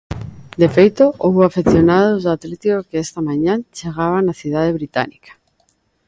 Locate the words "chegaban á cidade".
3.77-4.75